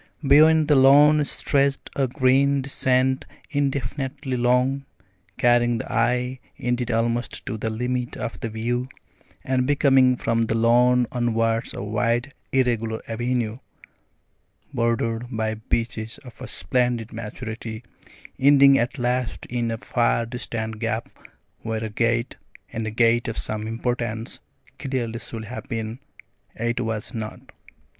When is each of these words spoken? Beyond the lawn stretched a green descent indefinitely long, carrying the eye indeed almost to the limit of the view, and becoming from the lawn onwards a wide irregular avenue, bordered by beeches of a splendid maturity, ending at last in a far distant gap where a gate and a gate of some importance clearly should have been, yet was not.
Beyond 0.25 0.67
the 0.67 0.75
lawn 0.75 1.23
stretched 1.25 1.91
a 1.95 2.07
green 2.07 2.63
descent 2.63 3.23
indefinitely 3.51 4.35
long, 4.35 4.85
carrying 5.37 5.77
the 5.77 5.93
eye 5.93 6.39
indeed 6.57 6.89
almost 6.89 7.45
to 7.45 7.55
the 7.55 7.69
limit 7.69 8.17
of 8.17 8.39
the 8.39 8.49
view, 8.49 8.89
and 9.43 9.67
becoming 9.67 10.15
from 10.17 10.45
the 10.45 10.55
lawn 10.55 11.05
onwards 11.11 11.75
a 11.75 11.83
wide 11.83 12.33
irregular 12.51 13.03
avenue, 13.07 13.59
bordered 14.73 15.27
by 15.29 15.53
beeches 15.53 16.17
of 16.25 16.41
a 16.41 16.47
splendid 16.47 17.13
maturity, 17.13 17.83
ending 18.39 18.79
at 18.79 18.97
last 18.97 19.45
in 19.51 19.69
a 19.69 19.77
far 19.77 20.25
distant 20.25 20.79
gap 20.79 21.09
where 21.59 21.83
a 21.83 21.91
gate 21.91 22.37
and 22.73 22.87
a 22.87 22.89
gate 22.89 23.27
of 23.27 23.37
some 23.37 23.67
importance 23.67 24.39
clearly 24.79 25.19
should 25.19 25.45
have 25.45 25.67
been, 25.69 25.99
yet 26.59 26.79
was 26.79 27.13
not. 27.13 27.51